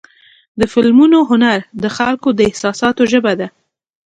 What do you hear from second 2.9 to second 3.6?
ژبه ده.